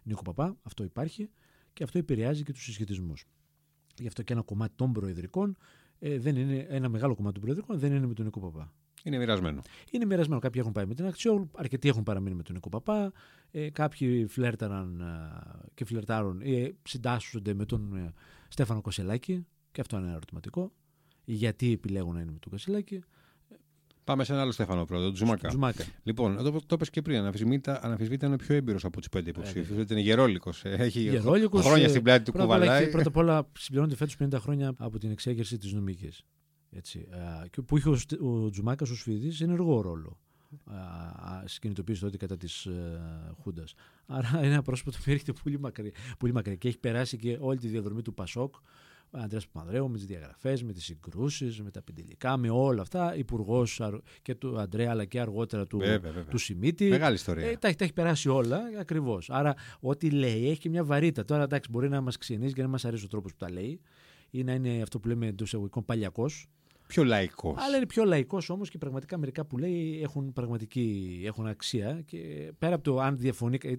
[0.03, 0.57] Νίκο Παπά.
[0.63, 1.31] Αυτό υπάρχει
[1.73, 3.25] και αυτό επηρεάζει και τους συσχετισμούς.
[3.99, 5.57] Γι' αυτό και ένα κομμάτι των προεδρικών
[5.99, 8.73] ε, δεν είναι, ένα μεγάλο κομμάτι των προεδρικών δεν είναι με τον Νίκο Παπά.
[9.05, 9.63] Είναι μοιρασμένο.
[9.91, 10.41] Είναι μοιρασμένο.
[10.41, 13.13] Κάποιοι έχουν πάει με την Αξιόλου, αρκετοί έχουν παραμείνει με τον Νίκο Παπά.
[13.51, 18.13] Ε, κάποιοι φλέρταραν ε, και φλερτάρουν ή συντάσσονται με τον ε,
[18.49, 19.47] Στέφανο Κοσελάκη.
[19.73, 20.73] Και αυτό είναι ένα ερωτηματικό.
[21.25, 23.03] Γιατί επιλέγουν να είναι με τον Κοσελάκη.
[24.05, 25.49] Πάμε σε ένα άλλο Στέφανο πρώτο, τον Τζουμάκα.
[25.49, 25.85] Τζουμάκα.
[26.03, 27.18] Λοιπόν, το, το είπες και πριν.
[27.18, 29.85] Αναφυσβήτα, αναφυσβήτα είναι ο πιο έμπειρος από του πέντε υποψήφιου.
[29.90, 30.64] είναι γερόλικος.
[30.64, 32.90] Έχει Γερόλικος, χρόνια ε, στην πλάτη του Πρώτα απ' όλα, κουβαλάει.
[32.90, 36.11] πρώτα απ' όλα συμπληρώνεται φέτος 50 χρόνια από την εξέγερση της νομική.
[36.70, 40.18] Έτσι, α, και που είχε ο, Στε- ο Τζουμάκας ως φοιτητής ενεργό ρόλο
[41.44, 42.68] στι κινητοποίηση τότε κατά της
[43.42, 43.75] Χούντας.
[44.07, 47.37] Άρα είναι ένα πρόσωπο το οποίο έρχεται πολύ μακριά, πολύ μακριά και έχει περάσει και
[47.40, 48.55] όλη τη διαδρομή του Πασόκ.
[49.14, 53.16] Ο Αντρέας Παπανδρέου με τις διαγραφές, με τις συγκρούσεις, με τα πεντελικά, με όλα αυτά.
[53.16, 53.81] Υπουργός
[54.22, 56.25] και του Αντρέα αλλά και αργότερα του, Βέβαια, βέβαια.
[56.25, 56.88] του Σιμίτη.
[56.88, 57.46] Μεγάλη ιστορία.
[57.51, 59.31] Ε, τα, έχει- τα έχει περάσει όλα ακριβώς.
[59.31, 61.25] Άρα, ό,τι λέει έχει και μια βαρύτητα.
[61.25, 63.81] Τώρα, εντάξει, μπορεί να μας ξενίζει και να μας αρέσει ο τρόπος που τα λέει
[64.31, 66.46] ή να είναι αυτό που λέμε εντός εισαγωγικών παλιακός.
[66.92, 67.55] Πιο λαϊκός.
[67.59, 72.00] Αλλά είναι πιο λαϊκός όμως και πραγματικά μερικά που λέει έχουν πραγματική έχουν αξία.
[72.07, 73.74] Και πέρα από το αν διαφωνεί, ε,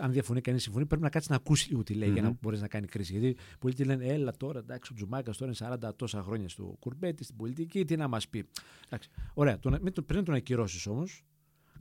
[0.00, 2.60] αν διαφωνεί κανείς συμφωνεί, πρέπει να κάτσει να ακούσει λίγο τι λέει για να μπορείς
[2.60, 3.12] να κάνει κρίση.
[3.18, 6.76] Γιατί πολλοί τι λένε, Έλα τώρα, εντάξει, ο Τζουμάκας τώρα είναι 40 τόσα χρόνια στο
[6.80, 8.44] κουρμπέτι, στην πολιτική, τι να μας πει.
[8.86, 11.22] Εντάξει, ωραία, το, να- μην το- πριν να τον ακυρώσεις όμως,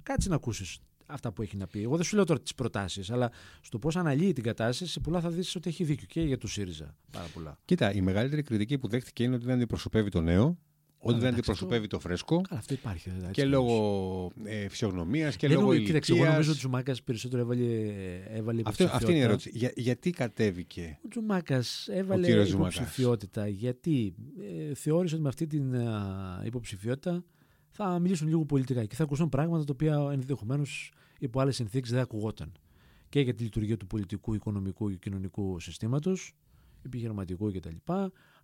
[0.04, 1.82] κάτσε να ακούσεις αυτά που έχει να πει.
[1.82, 5.20] Εγώ δεν σου λέω τώρα τις προτάσεις, αλλά στο πώς αναλύει την κατάσταση, σε πολλά
[5.22, 6.96] θα δεις ότι έχει δίκιο και για το ΣΥΡΙΖΑ.
[7.12, 7.58] Πάρα πολλά.
[7.66, 10.58] Κοίτα, η μεγαλύτερη κριτική που δέχτηκε είναι ότι δεν αντιπροσωπεύει το νέο,
[11.00, 13.10] ότι δεν εντάξει, αντιπροσωπεύει το φρέσκο Καλά, αυτό υπάρχει.
[13.10, 13.58] εντάξει, και εννοείς.
[13.60, 16.70] λόγω ε, φυσιογνωμίας και Δεν λόγω νομίζω- Κοίταξε, εγώ νομίζω ότι ο ηλικία.
[16.70, 17.66] Τζουμάκας περισσότερο έβαλε,
[18.30, 19.26] έβαλε Αυτή, αυτή είναι η υποψηφιότητα.
[19.26, 19.52] ερώτηση.
[19.54, 22.76] Για, γιατί κατέβηκε; Ο Τζουμάκας έβαλε κύριος Τζουμάκας.
[22.76, 24.14] υποψηφιότητα γιατί
[24.70, 27.24] ε, θεώρησε ότι με αυτή την α, υποψηφιότητα
[27.78, 32.00] θα μιλήσουν λίγο πολιτικά και θα ακουστούν πράγματα τα οποία ενδεχομένως υπό άλλες συνθήκες δεν
[32.00, 32.52] ακουγόταν.
[33.10, 36.34] Και για τη λειτουργία του πολιτικού, οικονομικού και κοινωνικού συστήματος,
[36.86, 37.76] επιχειρηματικού κτλ.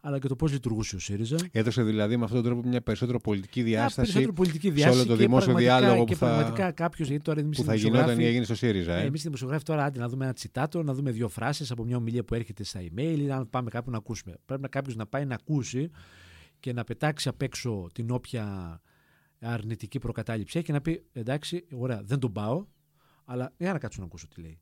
[0.05, 1.35] Αλλά και το πώς λειτουργούσε ο ΣΥΡΙΖΑ.
[1.51, 4.97] Έδωσε δηλαδή με αυτόν τον τρόπο μια περισσότερο πολιτική Μια διάσταση περισσότερο πολιτική σε διάσταση
[4.97, 7.63] όλο το και δημόσιο πραγματικά- διάλογο και που θα, πραγματικά κάποιος, γιατί τώρα εμείς που
[7.63, 8.93] θα γινόταν ή έγινε στο ΣΥΡΙΖΑ.
[8.95, 9.05] Ε.
[9.05, 11.97] Εμείς οι δημοσιογράφοι τώρα, άντε να δούμε ένα τσιτάτο, να δούμε δύο φράσεις από μια
[11.97, 14.35] ομιλία που έρχεται στα email ή να πάμε κάπου να ακούσουμε.
[14.45, 15.89] Πρέπει να κάποιος να πάει να ακούσει
[16.59, 18.79] και να πετάξει απ' έξω την όποια
[19.43, 22.65] αρνητική προκατάληψη έχει και να πει εντάξει, ωραία, δεν τον πάω,
[23.25, 24.59] αλλά για να κάτσω να ακούσω τι λέει.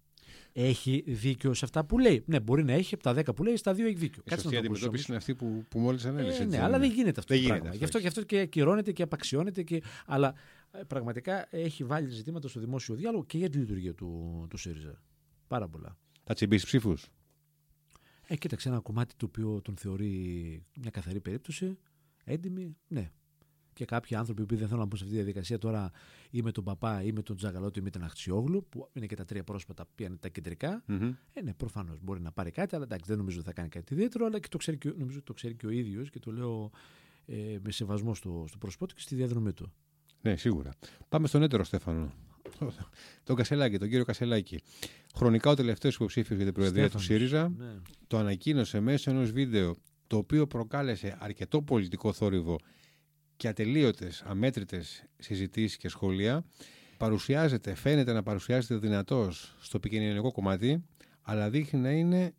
[0.54, 2.24] Έχει δίκιο σε αυτά που λέει.
[2.26, 4.22] Ναι, μπορεί να έχει από τα 10 που λέει, στα 2 έχει δίκιο.
[4.26, 5.08] Η Κάτσε σωστή να το ακούσεις αντιμετώπιση όμως.
[5.08, 6.44] είναι αυτή που, που μόλις ανέλησε.
[6.44, 7.70] Ε, ναι, αλλά δεν γίνεται αυτό Δεν το γίνεται πράγμα.
[7.70, 8.02] αυτό, Γι' αυτό, έτσι.
[8.02, 9.64] γι' αυτό και ακυρώνεται και απαξιώνεται.
[9.64, 9.82] Και...
[10.06, 10.34] Αλλά
[10.72, 15.02] ε, πραγματικά έχει βάλει ζητήματα στο δημόσιο διάλογο και για τη λειτουργία του, του ΣΥΡΙΖΑ.
[15.48, 15.98] Πάρα πολλά.
[16.24, 17.10] Θα τσιμπήσει ψήφους;
[18.28, 20.12] Ε, κοίταξε ένα κομμάτι το οποίο τον θεωρεί
[20.82, 21.78] μια καθαρή περίπτωση.
[22.24, 23.12] Έντιμη, ναι.
[23.74, 25.92] Και κάποιοι άνθρωποι που δεν θέλουν να μπουν σε αυτή τη διαδικασία τώρα
[26.30, 29.16] ή με τον Παπά ή με τον Τζαγαλώτο ή με τον Αχτσιόγλου, που είναι και
[29.16, 30.84] τα τρία πρόσωπα που είναι τα κεντρικά.
[30.88, 31.14] Mm-hmm.
[31.34, 33.94] Ε, ναι, προφανώς μπορεί να πάρει κάτι, αλλά εντάξει, δεν νομίζω ότι θα κάνει κάτι
[33.94, 36.72] ιδιαίτερο, αλλά και το ξέρει και, νομίζω το ξέρει και ο ίδιος και το λέω
[37.26, 39.72] ε, με σεβασμό στο, στο πρόσωπό του και στη διαδρομή του.
[40.22, 40.72] Ναι, σίγουρα.
[41.10, 42.12] Πάμε στον έτερο Στέφανο.
[43.24, 44.60] Τον Κασελάκη, τον κύριο Κασελάκη.
[45.16, 47.76] Χρονικά ο τελευταίος υποψήφιος για την Προεδρία του ΣΥΡΙΖΑ Ναι.
[48.08, 49.76] το ανακοίνωσε μέσω ενός βίντεο
[50.08, 52.56] το οποίο προκάλεσε αρκετό πολιτικό θόρυβο
[53.42, 56.46] και ατελείωτες, αμέτρητες συζητήσεις και σχόλια.
[56.98, 60.84] Παρουσιάζεται, φαίνεται να παρουσιάζεται δυνατός στο επικοινωνιακό κομμάτι,
[61.22, 62.34] αλλά δείχνει να, είναι,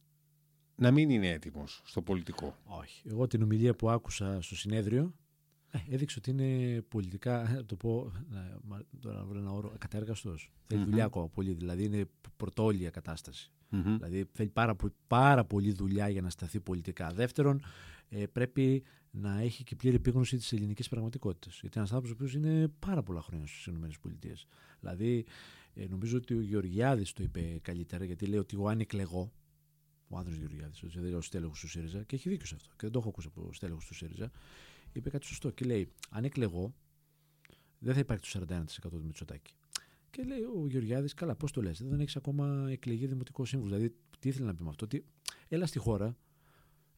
[0.76, 2.56] να μην είναι έτοιμος στο πολιτικό.
[2.64, 3.02] Όχι.
[3.08, 5.14] Εγώ την ομιλία που άκουσα στο συνέδριο
[5.70, 9.70] ε, έδειξε ότι είναι πολιτικά, να το πω, να, μα- τώρα να βρω ένα όρο,
[9.74, 10.52] ακατέργαστος.
[10.66, 10.88] Θέλει Μμμ.
[10.88, 12.04] δουλειά ακόμα πολύ, δηλαδή είναι
[12.36, 13.50] πρωτόλια κατάσταση.
[13.68, 13.96] Μμμ.
[13.96, 17.10] Δηλαδή θέλει πάρα, πο- πάρα πολύ δουλειά για να σταθεί πολιτικά.
[17.12, 17.62] Δεύτερον,
[18.08, 18.82] ε, πρέπει
[19.14, 21.58] να έχει και πλήρη επίγνωση της ελληνικής πραγματικότητας.
[21.60, 23.88] Γιατί ένας άνθρωπος ο οποίος είναι πάρα πολλά χρόνια στις ΗΠΑ.
[24.80, 25.24] Δηλαδή,
[25.74, 29.32] ε, νομίζω ότι ο Γεωργιάδης το είπε καλύτερα, γιατί λέει ότι εγώ αν εκλεγώ,
[30.08, 32.80] ο Άνδρος Γεωργιάδης, ότι δεν λέω στέλεχος του ΣΥΡΙΖΑ, και έχει δίκιο σε αυτό, και
[32.80, 34.30] δεν το έχω ακούσει από στέλεχος του ΣΥΡΙΖΑ,
[34.92, 36.74] είπε κάτι σωστό και λέει: Αν εκλεγώ,
[37.78, 39.54] δεν θα υπάρχει το 41% του Μητσοτάκη.
[40.10, 43.74] Και λέει ο Γεωργιάδης, καλά, πώς το λες, δεν έχεις ακόμα εκλεγεί δημοτικό σύμβουλο.
[43.74, 45.04] Δηλαδή, τι ήθελε να πει με αυτό, ότι
[45.48, 46.16] έλα στη χώρα,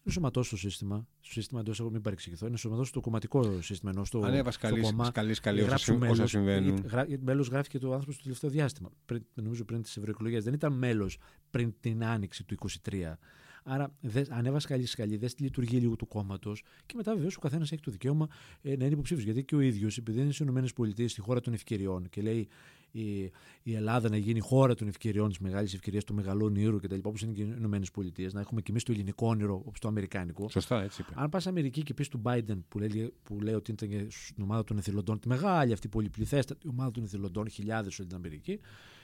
[0.04, 4.20] ενσωματώσει το σύστημα, στο σύστημα εντός εγώ μην παρεξηγηθώ, ενσωματώσει το κομματικό σύστημα ενώ στο,
[4.24, 5.10] Ανέβα στο καλή, κόμμα.
[5.10, 6.68] καλή, καλή όσα, γράψου συμ- όσα μέλος, συμβαίνουν.
[6.74, 8.90] γιατί γρά- γιατί μέλος γράφει και το άνθρωπος στο τελευταίο διάστημα.
[9.06, 10.44] Πριν, νομίζω πριν τις ευρωεκλογές.
[10.44, 11.18] Δεν ήταν μέλος
[11.50, 13.18] πριν την άνοιξη του 23.
[13.66, 17.40] Άρα δε, ανέβασε καλή σκαλή, δε στη λειτουργία λίγο του κόμματος και μετά βεβαίως ο
[17.40, 18.28] καθένας έχει το δικαίωμα
[18.62, 19.24] ε, να είναι υποψήφιος.
[19.24, 22.48] Γιατί και ο ίδιος, επειδή είναι στις ΗΠΑ, στη χώρα των ευκαιριών και λέει
[22.94, 23.30] η,
[23.62, 26.98] η Ελλάδα να γίνει χώρα των ευκαιριών, της μεγάλης ευκαιρίας, του μεγαλού όνειρου κτλ.
[27.02, 30.48] Όπως είναι και οι ΗΠΑ, να έχουμε και εμείς το ελληνικό όνειρο όπως το αμερικάνικο.
[30.48, 31.12] Σωστά, έτσι είπε.
[31.14, 34.42] Αν πας Αμερική και πεις του Biden που λέει, που λέει ότι ήταν και στην
[34.42, 38.60] ομάδα των εθελοντών, τη μεγάλη αυτή πολυπληθέστατη ομάδα των εθελοντών, χιλιάδες όλη την Αμερική,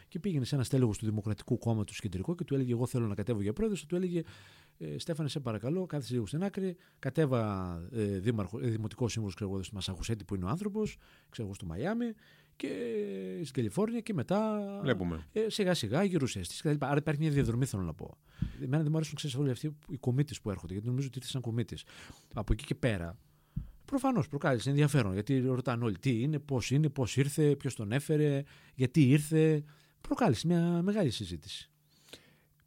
[0.09, 3.15] και πήγαινε σε ένα στέλεχος του Δημοκρατικού Κόμματος κεντρικό και του έλεγε: Εγώ θέλω να
[3.15, 3.77] κατέβω για πρόεδρο.
[3.89, 4.23] Του έλεγε:
[4.79, 6.77] ε, Στέφανε, σε παρακαλώ, κάθεσε λίγο στην άκρη.
[6.99, 10.97] Κατέβα ε, δήμαρχο, ε, δημοτικός σύμβουλος, ξέρω εγώ, στη Μασαχουσέτη που είναι ο άνθρωπος,
[11.31, 12.15] ξέρω εγώ, στο Μαϊάμι
[12.61, 14.61] και στην Καλιφόρνια και μετά.
[14.83, 15.27] Βλέπουμε.
[15.33, 16.85] Ε, σιγά σιγά γερουσιαστή κτλ.
[16.85, 18.19] Άρα υπάρχει μια διαδρομή, θέλω να πω.
[18.63, 21.31] Εμένα δεν μου αρέσουν ξέρεις, όλοι αυτοί οι κομίτες που έρχονται, γιατί νομίζω ότι ήρθε
[21.31, 21.77] σαν κομίτη.
[22.35, 23.19] Από εκεί και πέρα,
[23.85, 25.13] προφανώς προκάλεσε ενδιαφέρον.
[25.13, 28.43] Γιατί ρωτάνε όλοι τι είναι, πώς είναι, πώς ήρθε, ποιος τον έφερε,
[28.75, 29.65] γιατί ήρθε.
[30.01, 31.71] Προκάλεσε μια μεγάλη συζήτηση.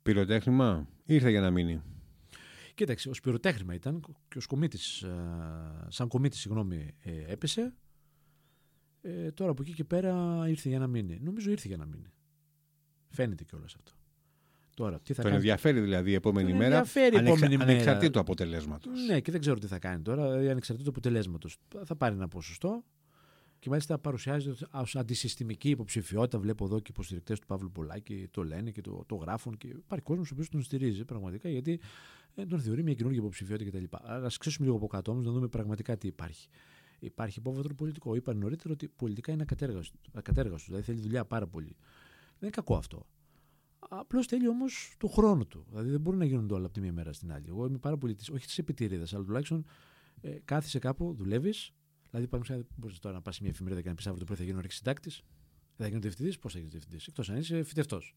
[0.04, 1.82] Πυροτέχνημα; Ήρθε για να μείνει.
[2.76, 5.06] Κοίταξε, ο σπυροτέχνημα ήταν και ο κομίτης,
[5.88, 7.74] σαν κομίτη, συγγνώμη, ε, έπεσε.
[9.06, 11.20] Ε, τώρα από εκεί και πέρα ήρθε για να μείνει.
[11.24, 12.14] Νομίζω ήρθε για να μείνει.
[13.10, 13.92] Φαίνεται κιόλας αυτό.
[14.76, 17.72] Τώρα, τι θα Τον κάνει; ενδιαφέρει δηλαδή η επόμενη Τον μέρα, ενδιαφέρει η επόμενη μέρα.
[17.72, 19.06] ανεξαρτήτου αποτελέσματος.
[19.08, 21.58] Ναι, και δεν ξέρω τι θα κάνει τώρα, δηλαδή, ανεξαρτήτως αποτελέσματος.
[21.86, 22.84] Θα πάρει ένα ποσοστό
[23.60, 26.40] και μάλιστα παρουσιάζεται ως αντισυστημική υποψηφιότητα.
[26.40, 29.58] Βλέπω εδώ και υποστηρικτές του Παύλου Πολάκη το λένε και το, το γράφουν.
[29.58, 31.80] Και υπάρχει κόσμος ο οποίος τον στηρίζει πραγματικά γιατί
[32.36, 33.96] ε, τον θεωρεί μια καινούργια υποψηφιότητα κτλ.
[33.96, 36.48] Α ξέσουμε λίγο από κάτω όμως να δούμε πραγματικά τι υπάρχει.
[37.06, 38.16] Υπάρχει υπόβαθρο πολιτικό.
[38.16, 39.98] Είπα νωρίτερα ότι πολιτικά είναι ακατέργαστο.
[40.14, 41.76] ακατέργαστο δηλαδή θέλει δουλειά πάρα πολύ.
[42.28, 43.06] Δεν είναι κακό αυτό.
[43.80, 45.66] Απλώς θέλει όμως το χρόνο του.
[45.70, 47.46] Δηλαδή δεν μπορεί να γίνονται όλα από τη μία μέρα στην άλλη.
[47.48, 49.66] Εγώ είμαι πάρα πολύ τη, όχι της επιτήρηδα, αλλά τουλάχιστον
[50.22, 51.72] ε, κάθισε κάπου, δουλεύεις.
[52.10, 54.38] Δηλαδή, παραδείγματο μπορείς τώρα να πας σε μια εφημερίδα και να πεις αύριο το πρωί
[54.38, 55.22] θα γίνω αρχισυντάκτης.
[55.78, 56.40] Θα γίνω διευθυντής.
[56.40, 58.16] Πώς θα γίνεις διευθυντής, εκτός αν είσαι φυτευτός.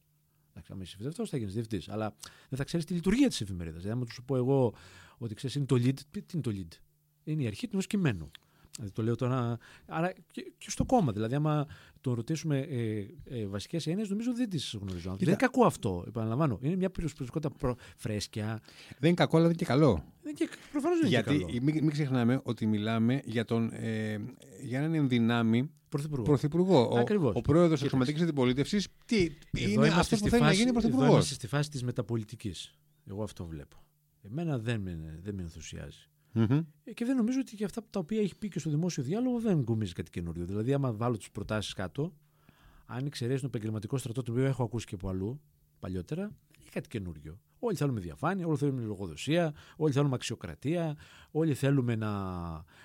[0.50, 1.88] Εντάξει, αν είσαι φυτευτός, θα γίνεις διευθυντής.
[1.88, 2.16] Αλλά
[2.48, 3.80] δεν θα ξέρεις τη λειτουργία της εφημερίδας.
[3.80, 4.74] Δηλαδή, άμα τους σου πω εγώ
[5.18, 6.78] ότι ξέρεις είναι το lead, τι είναι το lead;
[7.24, 8.30] Είναι η αρχή του ενός κειμένου.
[8.76, 9.58] Δηλαδή, το λέω τώρα.
[9.86, 11.12] Άρα και, και στο κόμμα.
[11.12, 11.66] Δηλαδή, άμα
[12.00, 15.16] τον ρωτήσουμε ε, ε, βασικές έννοιες, νομίζω δεν τις γνωρίζω.
[15.18, 16.58] Δεν είναι κακό αυτό, επαναλαμβάνω.
[16.62, 17.76] Είναι μια προσωπικότητα προ...
[17.96, 18.60] φρέσκια.
[18.98, 19.92] Δεν είναι κακό, αλλά δεν είναι και καλό.
[20.22, 21.62] Δεν είναι και, προφανώς δεν Γιατί είναι και καλό.
[21.64, 24.18] μην, μην ξεχνάμε ότι μιλάμε για, τον, ε,
[24.62, 26.22] για έναν ενδυνάμει Πρωθυπουργό.
[26.24, 26.88] πρωθυπουργό.
[26.92, 27.34] Ο, Ακριβώς.
[27.36, 28.12] ο πρόεδρος της Κοίταξε.
[28.12, 31.12] Αξιωματική Αντιπολίτευσης τι Εδώ είναι είμαστε αυτό στη που θέλει να φάση- γίνει Εδώ πρωθυπουργό.
[31.12, 32.74] είμαστε στη φάση της μεταπολιτικής.
[33.10, 33.76] Εγώ αυτό βλέπω.
[34.22, 36.08] Εμένα δεν με, δεν με ενθουσιάζει.
[36.84, 39.40] Ε, Και δεν νομίζω ότι και αυτά τα οποία έχει πει και στο δημόσιο διάλογο
[39.40, 40.44] δεν γκουμίζει κάτι καινούριο.
[40.44, 42.12] Δηλαδή, άμα βάλω τις προτάσεις κάτω,
[42.86, 45.40] αν εξαιρέσει τον επαγγελματικό στρατό, το οποίο έχω ακούσει και από αλλού
[45.78, 47.40] παλιότερα, δεν έχει κάτι καινούριο.
[47.58, 50.96] Όλοι θέλουμε διαφάνεια, όλοι θέλουμε λογοδοσία, όλοι θέλουμε αξιοκρατία,
[51.30, 52.10] όλοι θέλουμε να,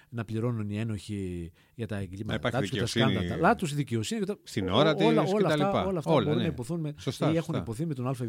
[0.10, 3.42] να πληρώνουν οι ένοχοι για τα εγκλήματα υπάρχει τους και τα δικαιοσύνη σκάνδαλα.
[3.42, 4.20] Λάτου η δικαιοσύνη.
[4.20, 5.86] και τα- στην ώρα της όλα, και όλα, τα αυτά, λοιπά.
[5.86, 6.44] όλα αυτά Όλα, μπορούν ναι.
[6.46, 7.58] να υποθούν με, Σωστά, ή έχουν σωστά.
[7.58, 8.22] υποθεί με τον ΑΒ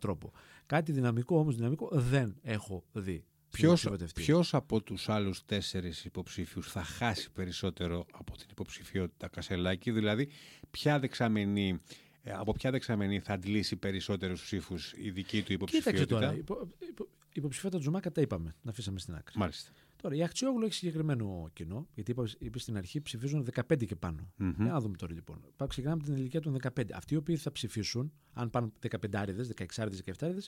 [0.00, 0.32] τρόπο.
[0.66, 3.24] Κάτι δυναμικό όμως δυναμικό δεν έχω δει.
[3.52, 4.22] Στην Ποιος, υποψηφιότητα αυτή.
[4.22, 10.28] ποιος από τους άλλους τέσσερις υποψήφιους θα χάσει περισσότερο από την υποψηφιότητα Κασελάκη, δηλαδή
[10.70, 11.80] ποια δεξαμενή,
[12.22, 16.34] ε, από ποια δεξαμενή θα αντλήσει περισσότερους ψήφους η δική του Κοίταξε υποψηφιότητα; τώρα.
[16.36, 19.38] υπο- υπο- Η υποψηφιότητα του Τζουμάκα τα είπαμε, να αφήσαμε στην άκρη.
[19.38, 19.70] Μάλιστα.
[20.02, 24.32] Τώρα, η Αχτσιόγλου έχει συγκεκριμένο κοινό, γιατί είπα, είπε στην αρχή ψηφίζουν 15 και πάνω.
[24.36, 24.54] Μμμ.
[24.62, 25.36] Για να δούμε τώρα λοιπόν.
[25.56, 26.92] Πάμε ξεκινάμε από την ηλικία των 15.
[26.94, 30.40] Αυτοί οι οποίοι θα ψηφίσουν, αν πάνε 15άριδε, 16άριδε, 17άριδε,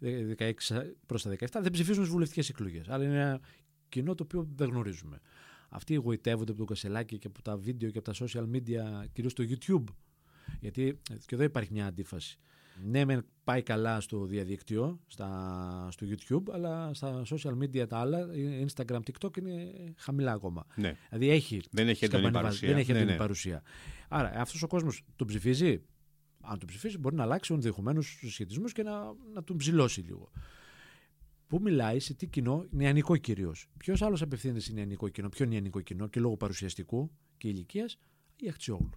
[0.00, 0.52] 16
[1.06, 2.88] προς τα 17, δεν ψηφίζουν στις βουλευτικές εκλογές.
[2.88, 3.40] Άρα είναι ένα
[3.88, 5.20] κοινό το οποίο δεν γνωρίζουμε.
[5.68, 9.32] Αυτοί εγωιτεύονται από το κασελάκι και από τα βίντεο και από τα social media, κυρίως
[9.32, 9.84] στο YouTube.
[10.60, 12.38] Γιατί ε, και εδώ υπάρχει μια αντίφαση.
[12.84, 18.26] Ναι, μεν πάει καλά στο διαδίκτυο, στα, στο YouTube, αλλά στα social media τα άλλα,
[18.66, 19.52] Instagram, TikTok είναι
[19.96, 20.66] χαμηλά ακόμα.
[20.74, 20.96] Ναι.
[21.08, 22.68] Δηλαδή έχει Δεν έχει έντονη σκαμπανεβάσει, παρουσία.
[22.68, 23.18] Δεν έχει Ναι, έντονη ναι.
[23.18, 23.62] παρουσία.
[24.08, 25.82] Άρα αυτός ο κόσμος τον ψηφίζει;
[26.40, 30.30] Αν τον ψηφίσει, μπορεί να αλλάξει ενδεχομένως τους σχετισμού και να, να τον ψηλώσει λίγο.
[31.46, 33.66] Πού μιλάει, σε τι κοινό, νεανικό κυρίως.
[33.76, 37.98] Ποιος άλλος απευθύνεται σε νεανικό κοινό, πιο νεανικό κοινό και λόγω παρουσιαστικού και ηλικίας,
[38.36, 38.90] η Αχτσιόγλου.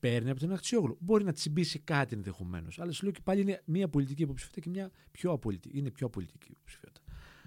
[0.00, 0.96] Παίρνει από την Αχτσιόγλου.
[1.00, 2.78] Μπορεί να τσιμπήσει κάτι ενδεχομένως.
[2.78, 5.78] Αλλά σου λέω και πάλι είναι μια πολιτική υποψηφιότητα και μια πιο απολυτική.
[5.78, 7.00] Είναι πιο απολυτική υποψηφιότητα.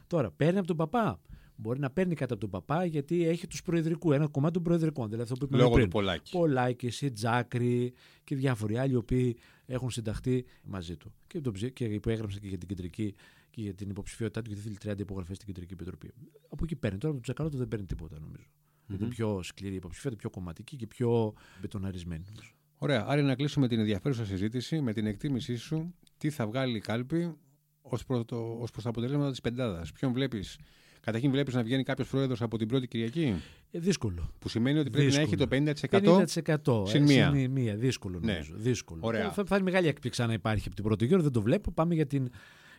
[0.08, 1.22] Τώρα, παίρνει από τον παπά.
[1.62, 5.10] Μπορεί να παίρνει κάτι από τον παπά γιατί έχει τους προεδρικού, ένα κομμάτι των προεδρικών.
[5.10, 5.86] Δηλαδή αυτό που είπαμε Λόγω πριν.
[5.86, 6.32] του Πολάκη.
[6.32, 7.94] Πολάκη, Σιτζάκρη
[8.24, 11.14] και διάφοροι άλλοι οι οποίοι έχουν συνταχθεί μαζί του.
[11.28, 13.16] Και, τον, ψη- και που έγραψαν και για την κεντρική
[13.50, 16.12] και για την υποψηφιότητά του, γιατί θέλει 30 υπογραφές στην κεντρική επιτροπή.
[16.50, 16.98] Από εκεί παίρνει.
[16.98, 18.44] Τώρα από τον Τσακαλώτο δεν παίρνει τίποτα νομίζω.
[18.88, 22.24] Γιατί είναι πιο σκληρή η υποψηφιότητα, πιο κομματική και πιο μπετοναρισμένη.
[22.30, 22.52] νομίζω.
[22.78, 23.06] Ωραία.
[23.08, 27.34] Άρα να κλείσουμε την ενδιαφέρουσα συζήτηση με την εκτίμησή σου τι θα βγάλει η κάλπη
[27.82, 29.92] ως προ, το, ως προς τα αποτελέσματα της πεντάδας.
[29.92, 30.58] Ποιον βλέπεις.
[31.02, 33.36] Καταρχήν βλέπεις να βγαίνει κάποιος πρόεδρος από την πρώτη Κυριακή;
[33.72, 34.34] Ε, δύσκολο.
[34.40, 35.26] Που σημαίνει ότι πρέπει Δύσκολο.
[35.26, 36.84] να έχει το 50%.
[36.84, 37.32] 50% συν μία.
[37.36, 37.76] συν μία.
[37.76, 38.32] Δύσκολο Ναι.
[38.32, 38.54] νομίζω.
[38.56, 39.00] Δύσκολο.
[39.04, 39.32] Ωραία.
[39.32, 41.22] Θα, θα είναι μεγάλη έκπληξη να υπάρχει από την πρώτη γύρω.
[41.22, 41.72] Δεν το βλέπω.
[41.72, 42.30] Πάμε για την.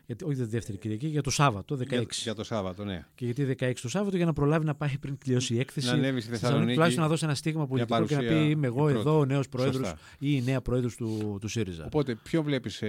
[0.06, 1.87] Για, τη- όχι για τη δεύτερη Κυριακή, για το Σάββατο 16.
[1.88, 3.04] Για, για το Σάββατο, ναι.
[3.14, 5.87] Και γιατί 16 το Σάββατο για να προλάβει να πάει πριν τελειώσει η έκθεση.
[5.87, 6.72] Να ανέβει στη Θεσσαλονίκη.
[6.72, 9.18] Τουλάχιστον να δώσει ένα στίγμα πολιτικό και να παρουσία πει Είμαι εγώ η εδώ, πρώτη.
[9.20, 9.98] ο νέος πρόεδρος Σωστά.
[10.18, 11.85] ή η νέα πρόεδρος του, του ΣΥΡΙΖΑ.
[11.85, 12.83] Οπότε, ποιο βλέπεις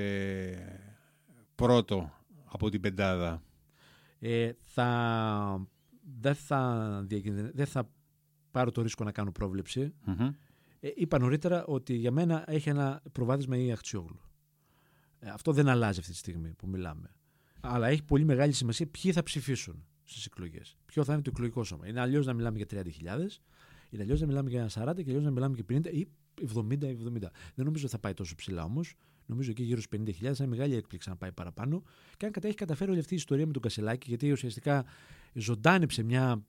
[1.55, 2.11] πρώτο
[2.45, 3.41] από την πεντάδα;
[4.23, 5.67] Ε, θα,
[6.19, 7.89] δεν, θα, διακινδυ- δεν θα
[8.51, 9.93] πάρω το ρίσκο να κάνω πρόβλεψη.
[10.05, 10.29] Μμμ.
[10.79, 14.21] Ε, είπα νωρίτερα ότι για μένα έχει ένα προβάδισμα η Αχτσιόγλου.
[15.19, 17.11] Ε, αυτό δεν αλλάζει αυτή τη στιγμή που μιλάμε.
[17.61, 20.77] Αλλά έχει πολύ μεγάλη σημασία ποιοι θα ψηφίσουν στις εκλογές.
[20.85, 21.87] Ποιο θα είναι το εκλογικό σώμα.
[21.87, 23.41] Είναι αλλιώς να μιλάμε για 30.000,
[23.89, 26.07] είναι αλλιώς να μιλάμε για 40 και αλλιώς να μιλάμε για 50 ή
[26.55, 27.31] 70-70.
[27.55, 28.93] Δεν νομίζω ότι θα πάει τόσο ψηλά όμως.
[29.25, 31.83] Νομίζω εκεί γύρω στους 50.000 θα είναι μεγάλη έκπληξη να πάει παραπάνω.
[32.17, 34.85] Και αν κατα- έχει καταφέρει όλη αυτή η ιστορία με τον Κασελάκη, γιατί ουσιαστικά
[35.33, 36.43] ζωντάνεψε μια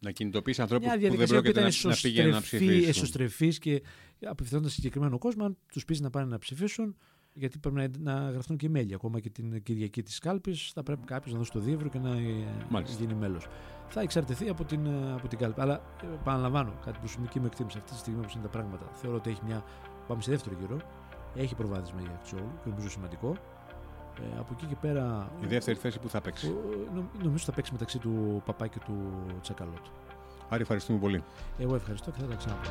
[0.00, 2.64] Να κινητοποιήσει ανθρώπους μια που δεν διαδικασία που πρόκειται ήταν να, να πηγαίνουν να εσωστρεφή,
[2.66, 2.88] ψηφίσουν.
[3.02, 3.82] εσωστρεφής και
[4.24, 6.96] απευθυνόντα σε συγκεκριμένο κόσμο, αν τους πεις να πάνε να ψηφίσουν,
[7.34, 8.94] γιατί πρέπει να, να γραφτούν και μέλη.
[8.94, 12.10] Ακόμα και την Κυριακή της κάλπης, θα πρέπει κάποιος να δώσει το δίευρο και να
[12.10, 12.96] ε, Μάλιστα.
[13.04, 13.46] γίνει μέλος.
[13.88, 15.60] Θα εξαρτηθεί από την, ε, από την κάλπη.
[15.60, 18.84] Αλλά ε, επαναλαμβάνω, κάτι που σημαίνει μου εκτίμηση αυτή τη στιγμή όπως είναι τα πράγματα.
[18.94, 19.64] Θεωρώ ότι έχει μια.
[20.06, 20.76] Πάμε σε δεύτερο γύρο.
[21.34, 23.32] Έχει προβάδισμα η Αξιόλου και νομίζω σημαντικό.
[24.20, 25.32] Ε, από εκεί και πέρα.
[25.42, 26.46] Η δεύτερη θέση που θα παίξει.
[26.48, 28.94] ο- νο- νομίζω θα παίξει μεταξύ του Παπά και του
[29.40, 29.90] Τσακαλώτου.
[30.48, 31.22] Άρη, ευχαριστούμε πολύ.
[31.58, 32.68] Εγώ ευχαριστώ και θα τα ξαναπώ.